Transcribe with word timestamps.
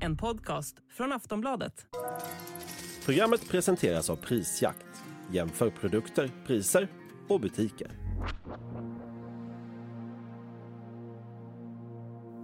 En 0.00 0.16
podcast 0.16 0.76
från 0.96 1.12
Aftonbladet. 1.12 1.86
Programmet 3.04 3.48
presenteras 3.48 4.10
av 4.10 4.16
Prisjakt. 4.16 4.86
Jämför 5.32 5.70
produkter, 5.70 6.30
priser 6.46 6.88
och 7.28 7.40
butiker. 7.40 7.90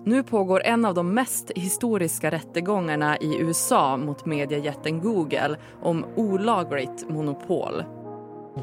Nu 0.05 0.23
pågår 0.23 0.63
en 0.63 0.85
av 0.85 0.95
de 0.95 1.15
mest 1.15 1.51
historiska 1.51 2.31
rättegångarna 2.31 3.19
i 3.19 3.41
USA 3.41 3.97
mot 3.97 4.27
mediejätten 4.27 5.01
Google 5.01 5.57
om 5.83 6.05
olagligt 6.17 7.09
monopol. 7.09 7.85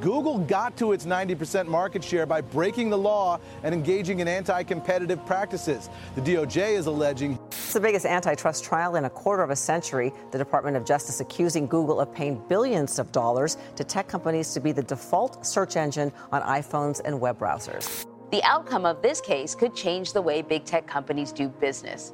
Google 0.01 0.39
got 0.39 0.77
to 0.77 0.91
its 0.91 1.05
90% 1.05 1.67
market 1.67 2.03
share 2.03 2.25
by 2.25 2.41
breaking 2.41 2.89
the 2.89 2.97
law 2.97 3.39
and 3.63 3.73
engaging 3.73 4.19
in 4.19 4.27
anti 4.27 4.63
competitive 4.63 5.25
practices. 5.25 5.89
The 6.15 6.21
DOJ 6.21 6.73
is 6.73 6.85
alleging. 6.85 7.39
It's 7.47 7.73
the 7.73 7.79
biggest 7.79 8.05
antitrust 8.05 8.63
trial 8.63 8.95
in 8.95 9.05
a 9.05 9.09
quarter 9.09 9.43
of 9.43 9.49
a 9.49 9.55
century. 9.55 10.13
The 10.31 10.37
Department 10.37 10.77
of 10.77 10.85
Justice 10.85 11.19
accusing 11.19 11.67
Google 11.67 11.99
of 11.99 12.13
paying 12.13 12.41
billions 12.47 12.99
of 12.99 13.11
dollars 13.11 13.57
to 13.75 13.83
tech 13.83 14.07
companies 14.07 14.53
to 14.53 14.59
be 14.59 14.71
the 14.71 14.83
default 14.83 15.45
search 15.45 15.75
engine 15.75 16.11
on 16.31 16.41
iPhones 16.43 17.01
and 17.03 17.19
web 17.19 17.39
browsers. 17.39 18.05
The 18.31 18.43
outcome 18.43 18.85
of 18.85 19.01
this 19.01 19.21
case 19.21 19.55
could 19.55 19.73
change 19.73 20.13
the 20.13 20.21
way 20.21 20.41
big 20.41 20.65
tech 20.65 20.85
companies 20.85 21.31
do 21.31 21.47
business. 21.47 22.13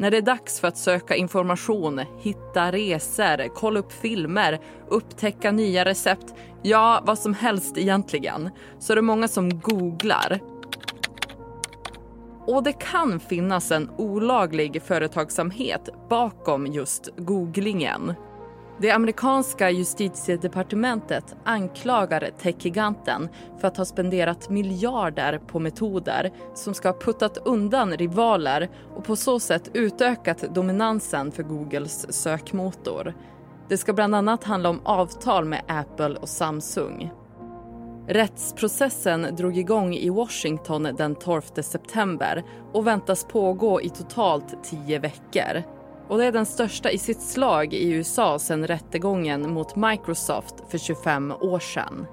När 0.00 0.10
det 0.10 0.16
är 0.16 0.22
dags 0.22 0.60
för 0.60 0.68
att 0.68 0.76
söka 0.76 1.16
information, 1.16 2.00
hitta 2.18 2.72
resor, 2.72 3.54
kolla 3.54 3.80
upp 3.80 3.92
filmer, 3.92 4.60
upptäcka 4.88 5.52
nya 5.52 5.84
recept, 5.84 6.34
ja, 6.62 7.02
vad 7.06 7.18
som 7.18 7.34
helst 7.34 7.78
egentligen, 7.78 8.50
så 8.78 8.92
är 8.92 8.96
det 8.96 9.02
många 9.02 9.28
som 9.28 9.60
googlar. 9.60 10.40
Och 12.46 12.62
det 12.62 12.72
kan 12.72 13.20
finnas 13.20 13.70
en 13.70 13.90
olaglig 13.98 14.82
företagsamhet 14.82 15.88
bakom 16.08 16.66
just 16.66 17.08
googlingen. 17.16 18.14
Det 18.80 18.90
amerikanska 18.90 19.70
justitiedepartementet 19.70 21.36
anklagar 21.44 22.30
techgiganten 22.38 23.28
för 23.58 23.68
att 23.68 23.76
ha 23.76 23.84
spenderat 23.84 24.50
miljarder 24.50 25.38
på 25.46 25.58
metoder 25.58 26.32
som 26.54 26.74
ska 26.74 26.88
ha 26.88 26.98
puttat 26.98 27.38
undan 27.44 27.96
rivaler 27.96 28.70
och 28.96 29.04
på 29.04 29.16
så 29.16 29.40
sätt 29.40 29.70
utökat 29.74 30.54
dominansen 30.54 31.32
för 31.32 31.42
Googles 31.42 32.12
sökmotor. 32.12 33.14
Det 33.68 33.76
ska 33.76 33.92
bland 33.92 34.14
annat 34.14 34.44
handla 34.44 34.68
om 34.68 34.80
avtal 34.84 35.44
med 35.44 35.62
Apple 35.68 36.16
och 36.16 36.28
Samsung. 36.28 37.10
Rättsprocessen 38.08 39.36
drog 39.36 39.58
igång 39.58 39.94
i 39.94 40.10
Washington 40.10 40.82
den 40.82 41.14
12 41.14 41.42
september 41.42 42.44
och 42.72 42.86
väntas 42.86 43.24
pågå 43.24 43.80
i 43.80 43.88
totalt 43.88 44.64
tio 44.64 44.98
veckor. 44.98 45.79
Och 46.10 46.18
det 46.18 46.24
är 46.24 46.32
den 46.32 46.46
största 46.46 46.90
i 46.90 46.98
sitt 46.98 47.22
slag 47.22 47.74
i 47.74 47.90
USA 47.90 48.38
sedan 48.38 48.66
rättegången 48.66 49.50
mot 49.50 49.76
Microsoft 49.76 50.54
för 50.68 50.78
25 50.78 51.32
år 51.32 51.58
sedan. 51.58 52.06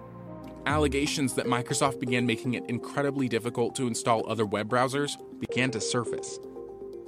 Allegations 0.66 1.36
that 1.36 1.46
Microsoft 1.48 2.00
began 2.00 2.26
making 2.26 2.56
it 2.56 2.64
incredibly 2.70 3.28
difficult 3.28 3.76
to 3.76 3.84
install 3.84 4.32
other 4.32 4.46
web 4.46 4.70
browsers 4.70 5.12
began 5.40 5.72
to 5.72 5.80
surface. 5.80 6.40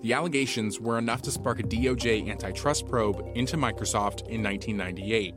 The 0.03 0.13
allegations 0.13 0.79
were 0.81 0.97
enough 0.97 1.21
to 1.21 1.31
spark 1.31 1.59
a 1.59 1.63
DOJ 1.63 2.31
antitrust 2.31 2.89
probe 2.89 3.31
into 3.35 3.57
Microsoft 3.57 4.21
in 4.21 4.45
1998. 4.45 5.35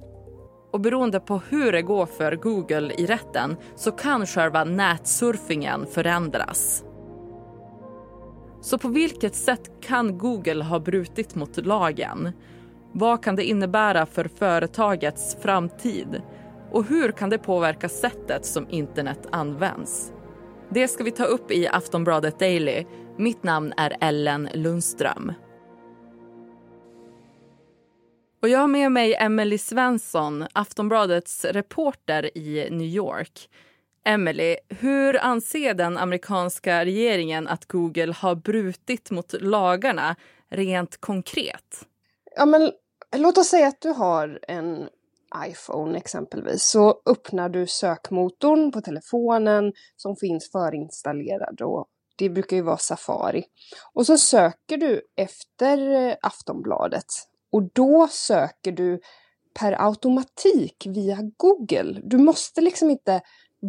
Och 0.72 0.80
beroende 0.80 1.20
på 1.20 1.40
hur 1.48 1.72
det 1.72 1.82
går 1.82 2.06
för 2.06 2.36
Google 2.36 2.94
i 2.98 3.06
rätten 3.06 3.56
så 3.76 3.92
kan 3.92 4.26
själva 4.26 4.64
nätsurfingen 4.64 5.86
förändras. 5.86 6.84
Så 8.62 8.78
på 8.78 8.88
vilket 8.88 9.34
sätt 9.34 9.70
kan 9.80 10.18
Google 10.18 10.64
ha 10.64 10.80
brutit 10.80 11.34
mot 11.34 11.66
lagen? 11.66 12.32
Vad 12.92 13.24
kan 13.24 13.36
det 13.36 13.44
innebära 13.44 14.06
för 14.06 14.24
företagets 14.24 15.36
framtid? 15.40 16.22
Och 16.70 16.84
hur 16.84 17.12
kan 17.12 17.30
det 17.30 17.38
påverka 17.38 17.88
sättet 17.88 18.44
som 18.44 18.66
internet 18.70 19.28
används? 19.32 20.12
Det 20.70 20.88
ska 20.88 21.04
vi 21.04 21.10
ta 21.10 21.24
upp 21.24 21.50
i 21.50 21.68
Aftonbladet 21.68 22.38
Daily. 22.38 22.84
Mitt 23.18 23.42
namn 23.42 23.72
är 23.76 23.96
Ellen 24.00 24.48
Lundström. 24.54 25.32
Och 28.42 28.48
jag 28.48 28.58
har 28.58 28.68
med 28.68 28.92
mig 28.92 29.14
Emily 29.14 29.58
Svensson, 29.58 30.46
Aftonbladets 30.52 31.44
reporter 31.44 32.38
i 32.38 32.68
New 32.70 32.88
York. 32.88 33.48
Emily, 34.04 34.56
hur 34.68 35.24
anser 35.24 35.74
den 35.74 35.98
amerikanska 35.98 36.84
regeringen 36.84 37.48
att 37.48 37.64
Google 37.64 38.12
har 38.12 38.34
brutit 38.34 39.10
mot 39.10 39.32
lagarna 39.40 40.16
rent 40.50 41.00
konkret? 41.00 41.86
Ja, 42.36 42.46
men 42.46 42.72
låt 43.16 43.38
oss 43.38 43.48
säga 43.48 43.68
att 43.68 43.80
du 43.80 43.88
har 43.88 44.40
en 44.48 44.88
iPhone 45.46 45.98
exempelvis 45.98 46.64
så 46.64 47.00
öppnar 47.06 47.48
du 47.48 47.66
sökmotorn 47.66 48.72
på 48.72 48.80
telefonen 48.80 49.72
som 49.96 50.16
finns 50.16 50.50
förinstallerad 50.52 51.60
och 51.62 51.88
det 52.16 52.28
brukar 52.28 52.56
ju 52.56 52.62
vara 52.62 52.76
Safari. 52.76 53.44
Och 53.92 54.06
så 54.06 54.18
söker 54.18 54.76
du 54.76 55.02
efter 55.16 56.08
eh, 56.08 56.16
Aftonbladet 56.22 57.06
och 57.52 57.62
då 57.72 58.08
söker 58.10 58.72
du 58.72 59.00
per 59.60 59.86
automatik 59.86 60.86
via 60.86 61.18
Google. 61.36 62.00
Du 62.04 62.18
måste 62.18 62.60
liksom 62.60 62.90
inte 62.90 63.20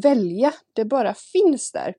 välja, 0.02 0.54
det 0.74 0.86
bara 0.86 1.14
finns 1.14 1.72
där. 1.72 1.96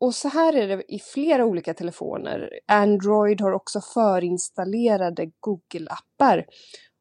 Och 0.00 0.14
så 0.14 0.28
här 0.28 0.56
är 0.56 0.68
det 0.68 0.94
i 0.94 0.98
flera 0.98 1.44
olika 1.44 1.74
telefoner. 1.74 2.50
Android 2.66 3.40
har 3.40 3.52
också 3.52 3.80
förinstallerade 3.80 5.30
Google-appar. 5.40 6.44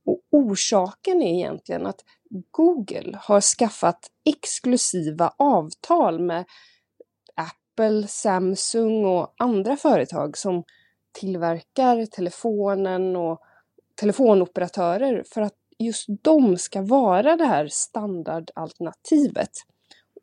Och 0.05 0.21
orsaken 0.31 1.21
är 1.21 1.33
egentligen 1.33 1.85
att 1.85 2.01
Google 2.51 3.17
har 3.21 3.41
skaffat 3.41 4.07
exklusiva 4.25 5.33
avtal 5.37 6.19
med 6.19 6.45
Apple, 7.35 8.07
Samsung 8.07 9.05
och 9.05 9.33
andra 9.37 9.77
företag 9.77 10.37
som 10.37 10.63
tillverkar 11.11 12.05
telefonen 12.05 13.15
och 13.15 13.39
telefonoperatörer 13.95 15.23
för 15.33 15.41
att 15.41 15.53
just 15.79 16.05
de 16.21 16.57
ska 16.57 16.81
vara 16.81 17.35
det 17.35 17.45
här 17.45 17.67
standardalternativet. 17.67 19.49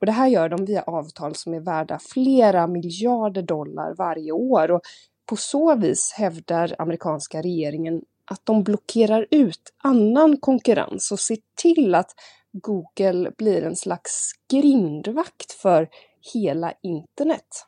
Och 0.01 0.07
det 0.07 0.13
här 0.13 0.29
gör 0.29 0.49
de 0.49 0.65
via 0.65 0.83
avtal 0.83 1.35
som 1.35 1.55
är 1.55 1.61
värda 1.61 1.99
flera 1.99 2.67
miljarder 2.67 3.43
dollar 3.43 3.95
varje 3.99 4.33
år. 4.33 4.71
Och 4.71 4.81
på 5.27 5.37
så 5.37 5.77
vis 5.77 6.13
hävdar 6.13 6.75
amerikanska 6.79 7.43
regeringen 7.43 8.03
att 8.25 8.47
de 8.47 8.63
blockerar 8.63 9.27
ut 9.31 9.75
annan 9.79 10.37
konkurrens 10.37 11.13
och 11.13 11.21
ser 11.21 11.39
till 11.55 11.95
att 11.95 12.11
Google 12.53 13.33
blir 13.39 13.63
en 13.63 13.77
slags 13.77 14.33
grindvakt 14.51 15.53
för 15.53 15.89
hela 16.35 16.73
internet. 16.83 17.67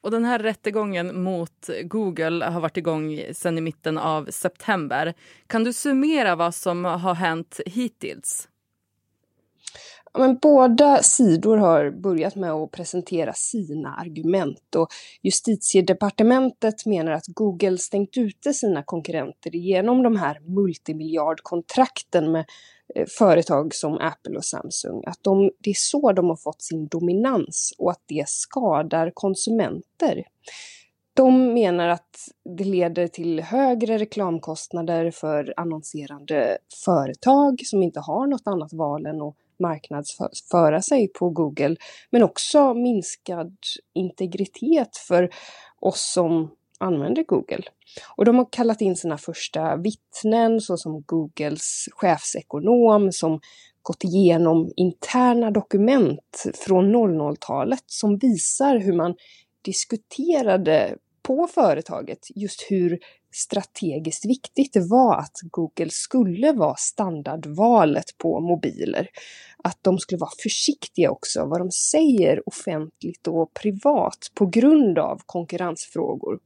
Och 0.00 0.10
den 0.10 0.24
här 0.24 0.38
rättegången 0.38 1.22
mot 1.22 1.70
Google 1.84 2.44
har 2.44 2.60
varit 2.60 2.76
igång 2.76 3.20
sedan 3.32 3.58
i 3.58 3.60
mitten 3.60 3.98
av 3.98 4.24
september. 4.30 5.14
Kan 5.46 5.64
du 5.64 5.72
summera 5.72 6.36
vad 6.36 6.54
som 6.54 6.84
har 6.84 7.14
hänt 7.14 7.60
hittills? 7.66 8.48
Men 10.18 10.38
båda 10.38 11.02
sidor 11.02 11.56
har 11.56 11.90
börjat 11.90 12.34
med 12.34 12.52
att 12.52 12.70
presentera 12.70 13.32
sina 13.32 13.94
argument 13.94 14.74
och 14.76 14.88
justitiedepartementet 15.22 16.86
menar 16.86 17.12
att 17.12 17.26
Google 17.26 17.78
stängt 17.78 18.16
ute 18.16 18.54
sina 18.54 18.82
konkurrenter 18.82 19.50
genom 19.56 20.02
de 20.02 20.16
här 20.16 20.40
multimiljardkontrakten 20.40 22.32
med 22.32 22.44
eh, 22.94 23.06
företag 23.18 23.74
som 23.74 23.98
Apple 23.98 24.36
och 24.36 24.44
Samsung. 24.44 25.02
Att 25.06 25.18
de, 25.22 25.50
det 25.58 25.70
är 25.70 25.74
så 25.74 26.12
de 26.12 26.28
har 26.28 26.36
fått 26.36 26.62
sin 26.62 26.86
dominans 26.86 27.74
och 27.78 27.90
att 27.90 28.02
det 28.06 28.28
skadar 28.28 29.10
konsumenter. 29.14 30.24
De 31.14 31.54
menar 31.54 31.88
att 31.88 32.16
det 32.58 32.64
leder 32.64 33.08
till 33.08 33.40
högre 33.40 33.98
reklamkostnader 33.98 35.10
för 35.10 35.54
annonserande 35.56 36.58
företag 36.84 37.60
som 37.64 37.82
inte 37.82 38.00
har 38.00 38.26
något 38.26 38.46
annat 38.46 38.72
val 38.72 39.06
än 39.06 39.22
att 39.22 39.36
marknadsföra 39.60 40.82
sig 40.82 41.08
på 41.08 41.30
Google. 41.30 41.76
Men 42.10 42.22
också 42.22 42.74
minskad 42.74 43.56
integritet 43.94 44.96
för 44.96 45.30
oss 45.80 46.12
som 46.12 46.50
använder 46.80 47.24
Google. 47.24 47.62
Och 48.16 48.24
de 48.24 48.38
har 48.38 48.48
kallat 48.52 48.80
in 48.80 48.96
sina 48.96 49.18
första 49.18 49.76
vittnen 49.76 50.60
såsom 50.60 51.02
Googles 51.06 51.88
chefsekonom 51.92 53.12
som 53.12 53.40
gått 53.82 54.04
igenom 54.04 54.72
interna 54.76 55.50
dokument 55.50 56.44
från 56.66 56.96
00-talet 56.96 57.84
som 57.86 58.18
visar 58.18 58.78
hur 58.78 58.92
man 58.92 59.14
diskuterade 59.62 60.96
på 61.30 61.46
företaget 61.46 62.18
just 62.34 62.66
hur 62.68 62.98
strategiskt 63.32 64.26
viktigt 64.26 64.72
det 64.72 64.90
var 64.90 65.18
att 65.18 65.38
Google 65.42 65.90
skulle 65.90 66.52
vara 66.52 66.76
standardvalet 66.76 68.18
på 68.18 68.40
mobiler. 68.40 69.08
Att 69.64 69.78
de 69.82 69.98
skulle 69.98 70.18
vara 70.18 70.30
försiktiga 70.42 71.10
också 71.10 71.46
vad 71.46 71.60
de 71.60 71.70
säger 71.70 72.48
offentligt 72.48 73.26
och 73.26 73.54
privat 73.54 74.18
på 74.34 74.46
grund 74.46 74.98
av 74.98 75.20
konkurrensfrågor. 75.26 76.38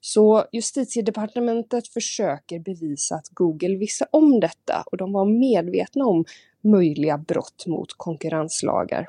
Så 0.00 0.44
justitiedepartementet 0.52 1.88
försöker 1.88 2.58
bevisa 2.58 3.14
att 3.14 3.28
Google 3.28 3.76
visste 3.76 4.06
om 4.10 4.40
detta 4.40 4.84
och 4.86 4.96
de 4.96 5.12
var 5.12 5.24
medvetna 5.24 6.04
om 6.04 6.24
möjliga 6.64 7.18
brott 7.18 7.64
mot 7.66 7.88
konkurrenslagar. 7.96 9.08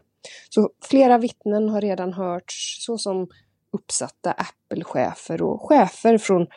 Så 0.49 0.69
flera 0.83 1.17
vittnen 1.17 1.69
har 1.69 1.81
redan 1.81 2.13
hörts, 2.13 2.85
såsom 2.85 3.27
uppsatta 3.71 4.31
Apple-chefer 4.31 5.41
och 5.41 5.61
chefer 5.61 6.17
från 6.17 6.47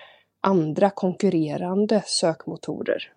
andra 0.41 0.91
konkurrerande 0.91 2.03
sökmotorer. 2.07 3.13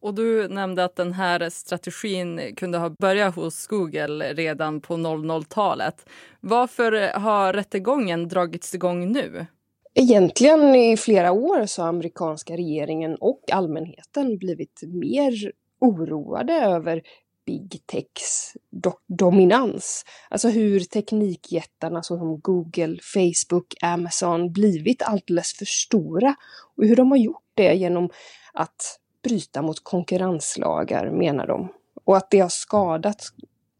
Och 0.00 0.14
du 0.14 0.48
nämnde 0.48 0.84
att 0.84 0.96
den 0.96 1.12
här 1.12 1.50
strategin 1.50 2.54
kunde 2.56 2.78
ha 2.78 2.90
börjat 2.90 3.34
hos 3.34 3.66
Google 3.66 4.32
redan 4.32 4.80
på 4.80 4.94
00-talet. 4.94 6.06
Varför 6.40 7.18
har 7.18 7.52
rättegången 7.52 8.28
dragits 8.28 8.74
igång 8.74 9.12
nu? 9.12 9.46
Egentligen 9.94 10.74
i 10.74 10.96
flera 10.96 11.32
år 11.32 11.66
så 11.66 11.82
har 11.82 11.88
amerikanska 11.88 12.56
regeringen 12.56 13.16
och 13.20 13.40
allmänheten 13.52 14.38
blivit 14.38 14.80
mer 14.82 15.52
oroade 15.80 16.52
över 16.52 17.02
big 17.46 17.82
techs 17.86 18.56
do 18.70 18.92
dominans. 19.06 20.04
Alltså 20.28 20.48
hur 20.48 20.80
teknikjättarna 20.80 22.02
som 22.02 22.40
Google, 22.40 22.98
Facebook, 23.14 23.74
Amazon 23.82 24.52
blivit 24.52 25.02
alldeles 25.02 25.52
för 25.58 25.64
stora 25.64 26.34
och 26.76 26.84
hur 26.84 26.96
de 26.96 27.10
har 27.10 27.18
gjort 27.18 27.50
det 27.54 27.74
genom 27.74 28.10
att 28.52 28.98
bryta 29.22 29.62
mot 29.62 29.84
konkurrenslagar 29.84 31.10
menar 31.10 31.46
de. 31.46 31.72
Och 32.04 32.16
att 32.16 32.30
det 32.30 32.40
har 32.40 32.48
skadat 32.48 33.22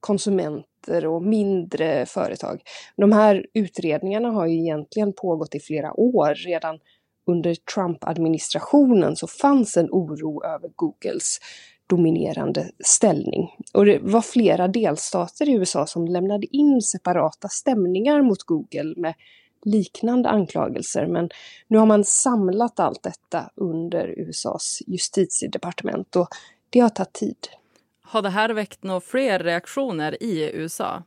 konsumenter 0.00 1.06
och 1.06 1.22
mindre 1.22 2.06
företag. 2.06 2.62
De 2.96 3.12
här 3.12 3.46
utredningarna 3.54 4.30
har 4.30 4.46
ju 4.46 4.60
egentligen 4.60 5.12
pågått 5.12 5.54
i 5.54 5.60
flera 5.60 6.00
år. 6.00 6.34
Redan 6.34 6.78
under 7.26 7.54
Trump-administrationen 7.54 9.16
så 9.16 9.26
fanns 9.26 9.76
en 9.76 9.88
oro 9.90 10.44
över 10.44 10.70
Googles 10.76 11.38
dominerande 11.86 12.70
ställning. 12.84 13.56
Och 13.72 13.86
det 13.86 13.98
var 13.98 14.20
flera 14.20 14.68
delstater 14.68 15.48
i 15.48 15.52
USA 15.52 15.86
som 15.86 16.06
lämnade 16.06 16.56
in 16.56 16.82
separata 16.82 17.48
stämningar 17.48 18.22
mot 18.22 18.42
Google 18.42 18.94
med 18.96 19.14
liknande 19.64 20.28
anklagelser. 20.28 21.06
Men 21.06 21.30
nu 21.68 21.78
har 21.78 21.86
man 21.86 22.04
samlat 22.04 22.80
allt 22.80 23.02
detta 23.02 23.50
under 23.54 24.14
USAs 24.18 24.82
justitiedepartement 24.86 26.16
och 26.16 26.28
det 26.70 26.80
har 26.80 26.88
tagit 26.88 27.12
tid. 27.12 27.48
Har 28.02 28.22
det 28.22 28.30
här 28.30 28.50
väckt 28.50 28.82
några 28.82 29.00
fler 29.00 29.38
reaktioner 29.38 30.22
i 30.22 30.50
USA? 30.54 31.02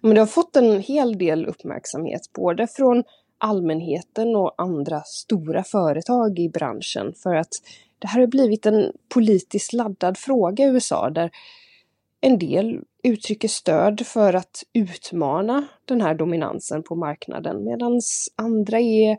Men 0.00 0.14
det 0.14 0.20
har 0.20 0.26
fått 0.26 0.56
en 0.56 0.80
hel 0.80 1.18
del 1.18 1.46
uppmärksamhet, 1.46 2.32
både 2.32 2.66
från 2.66 3.04
allmänheten 3.38 4.36
och 4.36 4.54
andra 4.58 5.00
stora 5.00 5.64
företag 5.64 6.38
i 6.38 6.48
branschen 6.48 7.14
för 7.22 7.34
att 7.34 7.52
det 7.98 8.06
här 8.08 8.20
har 8.20 8.26
blivit 8.26 8.66
en 8.66 8.92
politiskt 9.14 9.72
laddad 9.72 10.18
fråga 10.18 10.64
i 10.64 10.68
USA 10.68 11.10
där 11.10 11.30
en 12.20 12.38
del 12.38 12.80
uttrycker 13.02 13.48
stöd 13.48 14.06
för 14.06 14.34
att 14.34 14.62
utmana 14.72 15.66
den 15.84 16.00
här 16.00 16.14
dominansen 16.14 16.82
på 16.82 16.94
marknaden 16.94 17.64
medan 17.64 18.00
andra 18.36 18.80
är 18.80 19.16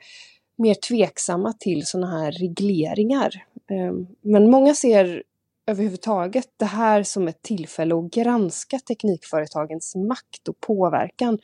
mer 0.55 0.73
tveksamma 0.73 1.53
till 1.53 1.85
sådana 1.85 2.19
här 2.19 2.31
regleringar. 2.31 3.43
Ehm, 3.69 4.07
men 4.21 4.49
många 4.49 4.75
ser 4.75 5.23
överhuvudtaget 5.67 6.49
det 6.57 6.65
här 6.65 7.03
som 7.03 7.27
ett 7.27 7.41
tillfälle 7.41 7.95
att 7.95 8.11
granska 8.11 8.79
teknikföretagens 8.79 9.95
makt 9.95 10.47
och 10.47 10.59
påverkan. 10.59 11.39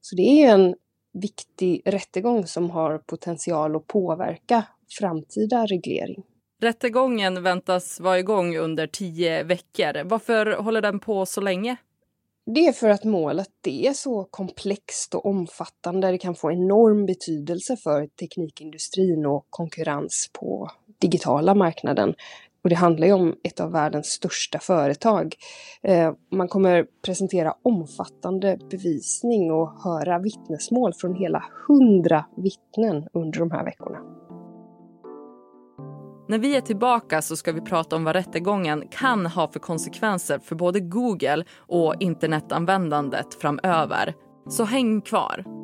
Så 0.00 0.16
det 0.16 0.22
är 0.22 0.54
en 0.54 0.74
viktig 1.14 1.82
rättegång 1.84 2.46
som 2.46 2.70
har 2.70 2.98
potential 2.98 3.76
att 3.76 3.86
påverka 3.86 4.64
framtida 4.98 5.66
reglering. 5.66 6.22
Rättegången 6.60 7.42
väntas 7.42 8.00
vara 8.00 8.18
igång 8.18 8.56
under 8.56 8.86
tio 8.86 9.42
veckor. 9.42 10.04
Varför 10.04 10.46
håller 10.46 10.82
den 10.82 11.00
på 11.00 11.26
så 11.26 11.40
länge? 11.40 11.76
Det 12.46 12.66
är 12.66 12.72
för 12.72 12.88
att 12.88 13.04
målet 13.04 13.66
är 13.66 13.92
så 13.92 14.24
komplext 14.24 15.14
och 15.14 15.26
omfattande. 15.26 16.10
Det 16.10 16.18
kan 16.18 16.34
få 16.34 16.52
enorm 16.52 17.06
betydelse 17.06 17.76
för 17.76 18.06
teknikindustrin 18.06 19.26
och 19.26 19.46
konkurrens 19.50 20.30
på 20.32 20.70
digitala 21.00 21.54
marknaden. 21.54 22.14
Och 22.64 22.70
det 22.70 22.76
handlar 22.76 23.06
ju 23.06 23.12
om 23.12 23.34
ett 23.42 23.60
av 23.60 23.72
världens 23.72 24.06
största 24.06 24.58
företag. 24.58 25.34
Eh, 25.82 26.12
man 26.32 26.48
kommer 26.48 26.86
presentera 27.04 27.54
omfattande 27.62 28.58
bevisning 28.70 29.52
och 29.52 29.70
höra 29.84 30.18
vittnesmål 30.18 30.92
från 30.94 31.14
hela 31.14 31.44
hundra 31.68 32.24
vittnen 32.36 33.08
under 33.12 33.38
de 33.38 33.50
här 33.50 33.64
veckorna. 33.64 33.98
När 36.28 36.38
vi 36.38 36.56
är 36.56 36.60
tillbaka 36.60 37.22
så 37.22 37.36
ska 37.36 37.52
vi 37.52 37.60
prata 37.60 37.96
om 37.96 38.04
vad 38.04 38.16
rättegången 38.16 38.84
kan 38.90 39.26
ha 39.26 39.48
för 39.48 39.60
konsekvenser 39.60 40.38
för 40.38 40.54
både 40.54 40.80
Google 40.80 41.44
och 41.58 41.94
internetanvändandet 42.00 43.34
framöver. 43.34 44.14
Så 44.48 44.64
häng 44.64 45.00
kvar! 45.00 45.63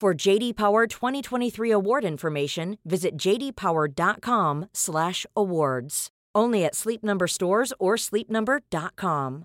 For 0.00 0.28
JD 0.28 0.56
Power 0.56 0.86
2023 0.86 1.72
award 1.72 2.04
information, 2.04 2.76
visit 2.84 3.16
jdpower.com/awards. 3.16 6.08
Only 6.38 6.64
at 6.64 6.74
Sleep 6.74 7.02
Number 7.02 7.26
stores 7.26 7.72
or 7.78 7.96
sleepnumber.com. 7.96 9.44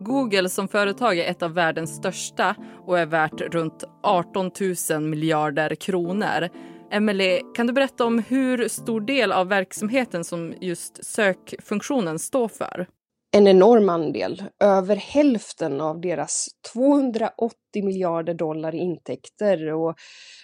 Google 0.00 0.48
som 0.48 0.68
företag 0.68 1.18
är 1.18 1.30
ett 1.30 1.42
av 1.42 1.54
världens 1.54 1.96
största 1.96 2.56
och 2.86 2.98
är 2.98 3.06
värt 3.06 3.40
runt 3.40 3.84
18 4.02 4.50
000 4.90 5.02
miljarder 5.02 5.74
kronor. 5.74 6.48
Emily, 6.90 7.40
kan 7.54 7.66
du 7.66 7.72
berätta 7.72 8.04
om 8.04 8.18
hur 8.18 8.68
stor 8.68 9.00
del 9.00 9.32
av 9.32 9.48
verksamheten 9.48 10.24
som 10.24 10.54
just 10.60 11.04
sökfunktionen 11.04 12.18
står 12.18 12.48
för? 12.48 12.86
En 13.34 13.46
enorm 13.46 13.88
andel. 13.88 14.44
Över 14.60 14.96
hälften 14.96 15.80
av 15.80 16.00
deras 16.00 16.48
280 16.72 17.84
miljarder 17.84 18.34
dollar 18.34 18.74
i 18.74 18.78
intäkter 18.78 19.72
och 19.72 19.94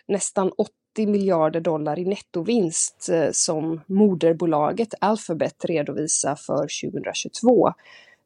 nästan 0.07 0.52
80 0.57 1.07
miljarder 1.07 1.61
dollar 1.61 1.99
i 1.99 2.04
nettovinst 2.04 3.09
eh, 3.12 3.28
som 3.33 3.80
moderbolaget 3.87 4.95
Alphabet 5.00 5.64
redovisar 5.64 6.35
för 6.35 6.90
2022. 6.90 7.73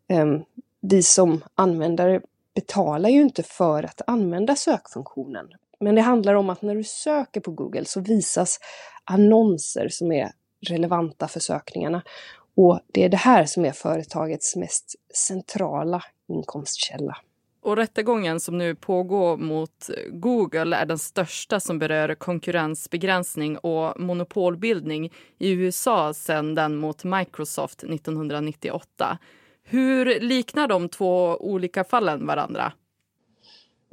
Ehm, 0.09 0.43
vi 0.81 1.03
som 1.03 1.45
användare 1.55 2.21
betalar 2.55 3.09
ju 3.09 3.21
inte 3.21 3.43
för 3.43 3.83
att 3.83 4.01
använda 4.07 4.57
sökfunktionen. 4.57 5.49
Men 5.81 5.95
det 5.95 6.03
handlar 6.03 6.35
om 6.35 6.51
att 6.51 6.63
när 6.63 6.75
du 6.75 6.85
söker 6.85 7.41
på 7.41 7.51
Google 7.51 7.85
så 7.85 8.01
visas 8.01 8.59
annonser 9.05 9.89
som 9.89 10.13
är 10.13 10.33
relevanta 10.69 11.29
för 11.29 11.41
sökningarna. 11.41 12.03
Och 12.55 12.81
det 12.93 13.05
är 13.05 13.09
det 13.09 13.17
här 13.17 13.45
som 13.45 13.65
är 13.65 13.73
företagets 13.73 14.57
mest 14.57 14.95
centrala 15.15 16.03
inkomstkälla. 16.29 17.17
Och 17.63 17.77
rättegången 17.77 18.41
som 18.41 18.59
nu 18.59 18.75
pågår 18.75 19.37
mot 19.37 19.91
Google 20.11 20.77
är 20.77 20.87
den 20.87 20.99
största 20.99 21.61
som 21.61 21.79
berör 21.79 22.15
konkurrensbegränsning 22.15 23.59
och 23.59 24.01
monopolbildning 24.01 25.13
i 25.39 25.51
USA 25.51 26.15
sedan 26.15 26.55
den 26.55 26.77
mot 26.77 27.05
Microsoft 27.05 27.83
1998. 27.85 29.19
Hur 29.65 30.21
liknar 30.21 30.69
de 30.69 30.89
två 30.89 31.37
olika 31.37 31.85
fallen 31.85 32.27
varandra? 32.27 32.73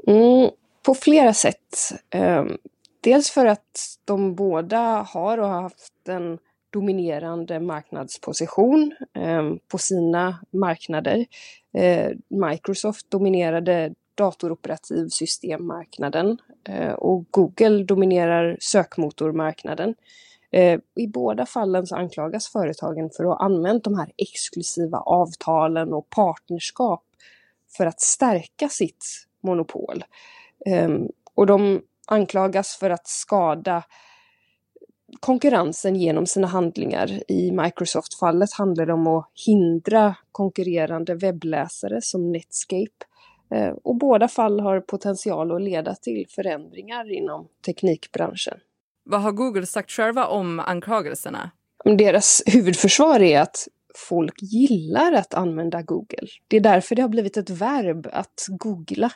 Mm, 0.07 0.49
på 0.83 0.95
flera 0.95 1.33
sätt. 1.33 1.91
Um, 2.15 2.57
dels 3.01 3.29
för 3.29 3.45
att 3.45 3.97
de 4.05 4.35
båda 4.35 5.07
har 5.09 5.37
och 5.37 5.47
har 5.47 5.61
haft 5.61 6.07
en 6.07 6.37
dominerande 6.69 7.59
marknadsposition 7.59 8.95
eh, 9.13 9.53
på 9.67 9.77
sina 9.77 10.39
marknader. 10.51 11.25
Eh, 11.73 12.11
Microsoft 12.27 13.11
dominerade 13.11 13.93
datoroperativsystemmarknaden 14.15 16.38
eh, 16.69 16.93
och 16.93 17.25
Google 17.31 17.83
dominerar 17.83 18.57
sökmotormarknaden. 18.59 19.95
I 20.95 21.07
båda 21.07 21.45
fallen 21.45 21.88
så 21.88 21.95
anklagas 21.95 22.47
företagen 22.47 23.09
för 23.09 23.23
att 23.23 23.29
ha 23.29 23.38
använt 23.45 23.83
de 23.83 23.97
här 23.97 24.11
exklusiva 24.17 24.97
avtalen 24.97 25.93
och 25.93 26.09
partnerskap 26.09 27.03
för 27.77 27.85
att 27.85 28.01
stärka 28.01 28.69
sitt 28.69 29.05
monopol. 29.43 30.03
Och 31.33 31.45
de 31.45 31.81
anklagas 32.07 32.75
för 32.75 32.89
att 32.89 33.07
skada 33.07 33.83
konkurrensen 35.19 35.95
genom 35.95 36.25
sina 36.25 36.47
handlingar. 36.47 37.31
I 37.31 37.51
Microsoft-fallet 37.51 38.53
handlar 38.53 38.85
det 38.85 38.93
om 38.93 39.07
att 39.07 39.31
hindra 39.45 40.15
konkurrerande 40.31 41.15
webbläsare 41.15 42.01
som 42.01 42.31
Netscape. 42.31 43.05
Eh, 43.55 43.73
och 43.83 43.95
båda 43.95 44.27
fall 44.27 44.59
har 44.59 44.81
potential 44.81 45.55
att 45.55 45.61
leda 45.61 45.95
till 45.95 46.25
förändringar 46.29 47.17
inom 47.17 47.47
teknikbranschen. 47.65 48.57
Vad 49.03 49.21
har 49.21 49.31
Google 49.31 49.65
sagt 49.65 49.91
själva 49.91 50.27
om 50.27 50.59
anklagelserna? 50.59 51.51
Deras 51.83 52.43
huvudförsvar 52.45 53.19
är 53.19 53.41
att 53.41 53.67
folk 53.95 54.41
gillar 54.41 55.13
att 55.13 55.33
använda 55.33 55.81
Google. 55.81 56.27
Det 56.47 56.57
är 56.57 56.61
därför 56.61 56.95
det 56.95 57.01
har 57.01 57.09
blivit 57.09 57.37
ett 57.37 57.49
verb 57.49 58.07
att 58.13 58.45
googla. 58.47 59.11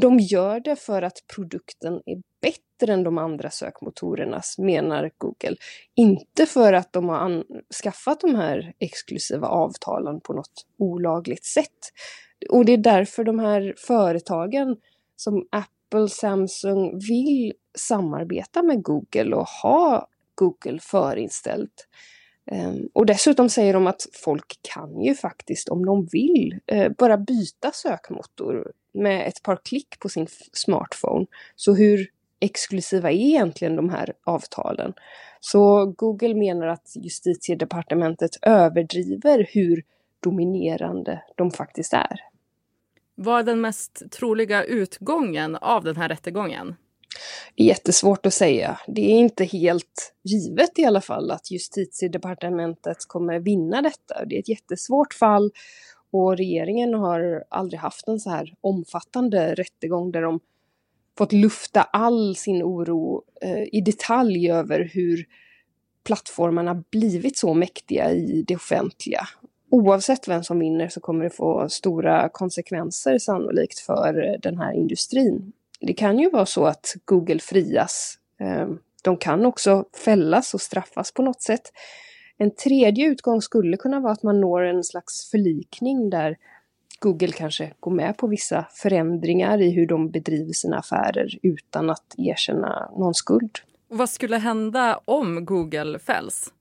De 0.00 0.18
gör 0.18 0.60
det 0.60 0.76
för 0.76 1.02
att 1.02 1.18
produkten 1.34 1.94
är 1.94 2.22
bättre 2.40 2.71
än 2.90 3.02
de 3.02 3.18
andra 3.18 3.50
sökmotorernas, 3.50 4.58
menar 4.58 5.10
Google. 5.18 5.56
Inte 5.94 6.46
för 6.46 6.72
att 6.72 6.92
de 6.92 7.08
har 7.08 7.44
skaffat 7.82 8.20
de 8.20 8.34
här 8.34 8.72
exklusiva 8.78 9.48
avtalen 9.48 10.20
på 10.20 10.32
något 10.32 10.66
olagligt 10.78 11.44
sätt. 11.44 11.92
Och 12.50 12.64
det 12.64 12.72
är 12.72 12.78
därför 12.78 13.24
de 13.24 13.38
här 13.38 13.74
företagen 13.78 14.76
som 15.16 15.46
Apple, 15.50 16.08
Samsung 16.08 16.98
vill 17.08 17.52
samarbeta 17.78 18.62
med 18.62 18.82
Google 18.82 19.36
och 19.36 19.46
ha 19.62 20.08
Google 20.34 20.78
förinställt. 20.80 21.88
Ehm, 22.46 22.88
och 22.92 23.06
dessutom 23.06 23.48
säger 23.48 23.72
de 23.72 23.86
att 23.86 24.06
folk 24.12 24.58
kan 24.74 25.02
ju 25.02 25.14
faktiskt, 25.14 25.68
om 25.68 25.86
de 25.86 26.08
vill, 26.12 26.58
eh, 26.66 26.92
bara 26.98 27.16
byta 27.16 27.70
sökmotor 27.72 28.72
med 28.94 29.28
ett 29.28 29.42
par 29.42 29.56
klick 29.64 29.98
på 29.98 30.08
sin 30.08 30.26
smartphone. 30.52 31.26
Så 31.56 31.74
hur 31.74 32.08
exklusiva 32.42 33.10
är 33.10 33.16
egentligen 33.16 33.76
de 33.76 33.90
här 33.90 34.12
avtalen? 34.24 34.92
Så 35.40 35.86
Google 35.86 36.34
menar 36.34 36.66
att 36.66 36.92
justitiedepartementet 36.96 38.30
överdriver 38.42 39.46
hur 39.52 39.82
dominerande 40.22 41.22
de 41.36 41.50
faktiskt 41.50 41.92
är. 41.92 42.20
Vad 43.14 43.38
är 43.38 43.42
den 43.42 43.60
mest 43.60 44.02
troliga 44.10 44.64
utgången 44.64 45.56
av 45.56 45.84
den 45.84 45.96
här 45.96 46.08
rättegången? 46.08 46.74
Det 47.54 47.62
är 47.62 47.66
jättesvårt 47.66 48.26
att 48.26 48.34
säga. 48.34 48.80
Det 48.86 49.00
är 49.00 49.18
inte 49.18 49.44
helt 49.44 50.14
givet 50.22 50.78
i 50.78 50.84
alla 50.84 51.00
fall 51.00 51.30
att 51.30 51.50
justitiedepartementet 51.50 52.96
kommer 53.08 53.38
vinna 53.38 53.82
detta. 53.82 54.24
Det 54.24 54.34
är 54.34 54.38
ett 54.38 54.48
jättesvårt 54.48 55.14
fall 55.14 55.50
och 56.10 56.36
regeringen 56.36 56.94
har 56.94 57.44
aldrig 57.48 57.80
haft 57.80 58.08
en 58.08 58.20
så 58.20 58.30
här 58.30 58.54
omfattande 58.60 59.54
rättegång 59.54 60.12
där 60.12 60.22
de 60.22 60.40
fått 61.18 61.32
lufta 61.32 61.82
all 61.82 62.36
sin 62.36 62.62
oro 62.62 63.22
eh, 63.42 63.62
i 63.72 63.80
detalj 63.80 64.50
över 64.50 64.90
hur 64.94 65.24
plattformarna 66.04 66.84
blivit 66.90 67.36
så 67.36 67.54
mäktiga 67.54 68.10
i 68.10 68.44
det 68.48 68.56
offentliga. 68.56 69.28
Oavsett 69.70 70.28
vem 70.28 70.44
som 70.44 70.58
vinner 70.58 70.88
så 70.88 71.00
kommer 71.00 71.24
det 71.24 71.30
få 71.30 71.68
stora 71.68 72.28
konsekvenser 72.28 73.18
sannolikt 73.18 73.78
för 73.78 74.28
eh, 74.28 74.40
den 74.40 74.58
här 74.58 74.72
industrin 74.72 75.52
det 75.86 75.94
kan 75.94 76.18
ju 76.18 76.30
vara 76.30 76.46
så 76.46 76.66
att 76.66 76.96
Google 77.04 77.38
frias. 77.38 78.18
Eh, 78.40 78.68
de 79.02 79.16
kan 79.16 79.46
också 79.46 79.84
fällas 80.04 80.54
och 80.54 80.60
straffas 80.60 81.12
på 81.12 81.22
något 81.22 81.42
sätt. 81.42 81.72
En 82.38 82.54
tredje 82.54 83.06
utgång 83.06 83.42
skulle 83.42 83.76
kunna 83.76 84.00
vara 84.00 84.12
att 84.12 84.22
man 84.22 84.40
når 84.40 84.62
en 84.62 84.84
slags 84.84 85.30
förlikning 85.30 86.10
där 86.10 86.36
Google 87.02 87.32
kanske 87.32 87.72
går 87.80 87.90
med 87.90 88.16
på 88.16 88.26
vissa 88.26 88.66
förändringar 88.70 89.60
i 89.60 89.70
hur 89.70 89.86
de 89.86 90.10
bedriver 90.10 90.52
sina 90.52 90.78
affärer 90.78 91.38
utan 91.42 91.90
att 91.90 92.14
erkänna 92.18 92.90
någon 92.98 93.14
skuld. 93.14 93.58
vad 93.88 94.10
skulle 94.10 94.36
hända 94.36 95.00
om 95.04 95.44
Google 95.44 95.98
fälls? 95.98 96.52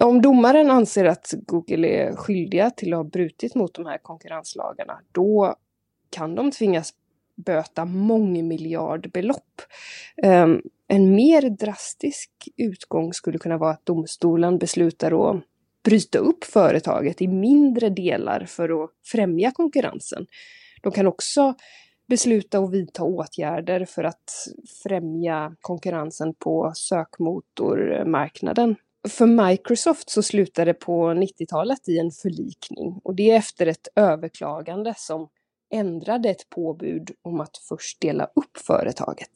Om 0.00 0.22
domaren 0.22 0.70
anser 0.70 1.04
att 1.04 1.34
Google 1.46 1.88
är 1.88 2.16
skyldiga 2.16 2.70
till 2.70 2.92
att 2.92 2.96
ha 2.96 3.04
brutit 3.04 3.54
mot 3.54 3.74
de 3.74 3.86
här 3.86 3.98
konkurrenslagarna, 3.98 5.00
då 5.12 5.54
kan 6.10 6.34
de 6.34 6.50
tvingas 6.50 6.94
böta 7.36 7.84
mångmiljardbelopp. 7.84 9.62
Um, 10.22 10.62
en 10.88 11.14
mer 11.14 11.50
drastisk 11.50 12.30
utgång 12.56 13.12
skulle 13.12 13.38
kunna 13.38 13.58
vara 13.58 13.70
att 13.70 13.86
domstolen 13.86 14.58
beslutar 14.58 15.30
att 15.30 15.42
bryta 15.84 16.18
upp 16.18 16.44
företaget 16.44 17.22
i 17.22 17.28
mindre 17.28 17.88
delar 17.88 18.44
för 18.44 18.84
att 18.84 18.90
främja 19.04 19.50
konkurrensen. 19.50 20.26
De 20.82 20.92
kan 20.92 21.06
också 21.06 21.54
besluta 22.08 22.58
att 22.58 22.72
vidta 22.72 23.02
åtgärder 23.02 23.84
för 23.84 24.04
att 24.04 24.46
främja 24.82 25.56
konkurrensen 25.60 26.34
på 26.34 26.72
sökmotormarknaden. 26.74 28.76
För 29.08 29.26
Microsoft 29.26 30.10
så 30.10 30.22
slutade 30.22 30.70
det 30.70 30.74
på 30.74 31.10
90-talet 31.10 31.88
i 31.88 31.98
en 31.98 32.10
förlikning 32.10 33.00
och 33.04 33.14
det 33.14 33.30
är 33.30 33.36
efter 33.36 33.66
ett 33.66 33.88
överklagande 33.96 34.94
som 34.96 35.28
ändrade 35.70 36.30
ett 36.30 36.50
påbud 36.50 37.10
om 37.22 37.40
att 37.40 37.56
först 37.68 38.00
dela 38.00 38.24
upp 38.24 38.58
företaget. 38.66 39.30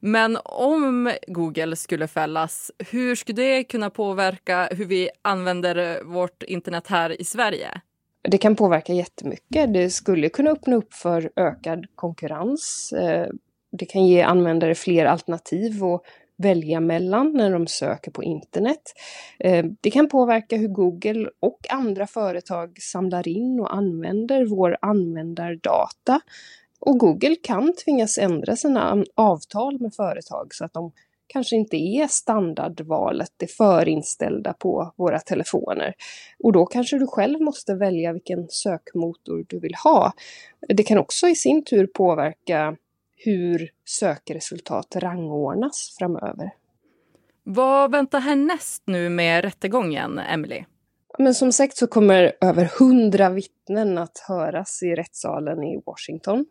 Men 0.00 0.38
om 0.44 1.12
Google 1.26 1.76
skulle 1.76 2.08
fällas, 2.08 2.70
hur 2.90 3.14
skulle 3.14 3.42
det 3.42 3.64
kunna 3.64 3.90
påverka 3.90 4.68
hur 4.72 4.84
vi 4.84 5.10
använder 5.22 6.04
vårt 6.04 6.42
internet 6.42 6.86
här 6.86 7.20
i 7.20 7.24
Sverige? 7.24 7.80
Det 8.22 8.38
kan 8.38 8.56
påverka 8.56 8.92
jättemycket. 8.92 9.74
Det 9.74 9.90
skulle 9.90 10.28
kunna 10.28 10.50
öppna 10.50 10.76
upp 10.76 10.94
för 10.94 11.30
ökad 11.36 11.86
konkurrens. 11.94 12.92
Eh, 12.92 13.28
det 13.72 13.86
kan 13.86 14.06
ge 14.06 14.22
användare 14.22 14.74
fler 14.74 15.06
alternativ 15.06 15.84
och 15.84 16.02
välja 16.36 16.80
mellan 16.80 17.32
när 17.32 17.50
de 17.50 17.66
söker 17.66 18.10
på 18.10 18.22
internet. 18.22 18.82
Eh, 19.38 19.66
det 19.80 19.90
kan 19.90 20.08
påverka 20.08 20.56
hur 20.56 20.68
Google 20.68 21.30
och 21.40 21.60
andra 21.70 22.06
företag 22.06 22.78
samlar 22.82 23.28
in 23.28 23.60
och 23.60 23.74
använder 23.74 24.44
vår 24.44 24.76
användardata. 24.82 26.20
Och 26.80 26.98
Google 26.98 27.36
kan 27.42 27.74
tvingas 27.84 28.18
ändra 28.18 28.56
sina 28.56 29.04
avtal 29.14 29.80
med 29.80 29.94
företag 29.94 30.54
så 30.54 30.64
att 30.64 30.72
de 30.72 30.92
kanske 31.26 31.56
inte 31.56 31.76
är 31.76 32.06
standardvalet, 32.06 33.32
det 33.36 33.46
förinställda 33.46 34.52
på 34.52 34.92
våra 34.96 35.18
telefoner. 35.18 35.94
Och 36.38 36.52
då 36.52 36.66
kanske 36.66 36.98
du 36.98 37.06
själv 37.06 37.40
måste 37.40 37.74
välja 37.74 38.12
vilken 38.12 38.48
sökmotor 38.48 39.44
du 39.48 39.58
vill 39.58 39.74
ha. 39.84 40.12
Det 40.68 40.82
kan 40.82 40.98
också 40.98 41.28
i 41.28 41.34
sin 41.34 41.64
tur 41.64 41.86
påverka 41.86 42.76
hur 43.16 43.70
sökresultat 43.84 44.96
rangordnas 44.96 45.96
framöver. 45.98 46.50
Vad 47.42 47.90
väntar 47.90 48.20
härnäst 48.20 48.82
nu 48.86 49.08
med 49.08 49.44
rättegången, 49.44 50.18
Emily? 50.18 50.64
Men 51.18 51.34
som 51.34 51.52
sagt 51.52 51.76
så 51.76 51.86
kommer 51.86 52.32
över 52.40 52.70
hundra 52.78 53.30
vittnen 53.30 53.98
att 53.98 54.18
höras 54.28 54.82
i 54.82 54.94
rättssalen 54.94 55.64
i 55.64 55.82
Washington. 55.86 56.46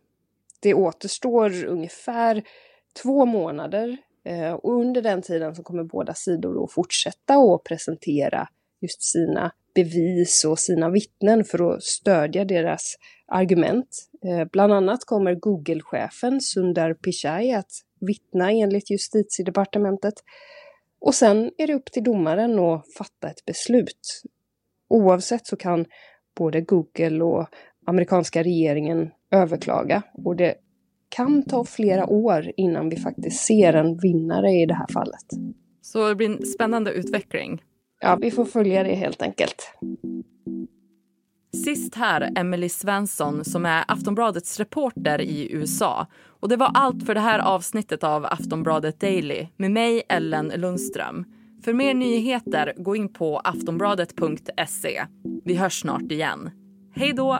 Det 0.60 0.74
återstår 0.74 1.66
ungefär 1.66 2.44
två 3.04 3.26
månader 3.26 3.98
eh, 4.26 4.54
och 4.54 4.80
under 4.80 5.02
den 5.02 5.22
tiden 5.22 5.56
så 5.56 5.64
kommer 5.64 5.84
båda 5.84 6.14
sidor 6.14 6.64
att 6.64 6.72
fortsätta 6.72 7.34
att 7.34 7.64
presentera 7.64 8.48
just 8.82 9.02
sina 9.02 9.52
bevis 9.76 10.46
och 10.46 10.60
sina 10.60 10.90
vittnen 10.90 11.44
för 11.44 11.74
att 11.74 11.84
stödja 11.84 12.46
deras 12.46 12.96
argument. 13.28 14.10
Eh, 14.26 14.48
bland 14.52 14.74
annat 14.74 15.06
kommer 15.06 15.36
Google-chefen 15.36 16.42
Sundar 16.42 16.94
Pichai 16.94 17.54
att 17.54 17.72
vittna 18.00 18.52
enligt 18.52 18.90
justitiedepartementet. 18.90 20.14
Och 21.00 21.16
sen 21.16 21.52
är 21.58 21.68
det 21.68 21.74
upp 21.74 21.92
till 21.92 22.04
domaren 22.04 22.60
att 22.60 22.94
fatta 22.98 23.30
ett 23.30 23.46
beslut. 23.46 24.22
Oavsett 24.88 25.48
så 25.48 25.56
kan 25.56 25.86
både 26.36 26.62
Google 26.62 27.24
och 27.24 27.48
amerikanska 27.86 28.44
regeringen 28.44 29.12
överklaga 29.32 30.02
och 30.24 30.36
det 30.36 30.56
kan 31.10 31.44
ta 31.44 31.64
flera 31.64 32.06
år 32.06 32.52
innan 32.58 32.90
vi 32.90 32.96
faktiskt 32.96 33.46
ser 33.46 33.74
en 33.74 33.98
vinnare 33.98 34.52
i 34.52 34.66
det 34.66 34.74
här 34.74 34.88
fallet. 34.94 35.26
Så 35.82 36.08
det 36.08 36.16
blir 36.16 36.30
en 36.30 36.46
spännande 36.46 36.92
utveckling. 36.92 37.62
Ja, 38.02 38.18
vi 38.22 38.32
får 38.32 38.46
följa 38.46 38.84
det 38.84 38.96
helt 38.96 39.22
enkelt. 39.22 39.74
Sist 41.66 41.96
här 41.96 42.32
Emily 42.36 42.70
Svensson 42.70 43.46
som 43.46 43.66
är 43.66 43.84
Aftonbladets 43.88 44.60
reporter 44.60 45.22
i 45.22 45.54
USA. 45.54 46.08
Och 46.40 46.50
det 46.50 46.56
var 46.56 46.72
allt 46.74 47.06
för 47.06 47.14
det 47.14 47.20
här 47.20 47.40
avsnittet 47.40 48.04
av 48.04 48.26
Aftonbladet 48.26 49.00
Daily 49.00 49.48
med 49.58 49.72
mig 49.72 50.04
Ellen 50.10 50.52
Lundström. 50.56 51.26
För 51.64 51.74
mer 51.74 51.94
nyheter, 51.94 52.74
gå 52.78 52.96
in 52.96 53.14
på 53.14 53.40
aftonbladet.se. 53.40 55.06
Vi 55.46 55.56
hörs 55.56 55.82
snart 55.82 56.12
igen. 56.12 56.52
Hej 56.96 57.14
då! 57.14 57.40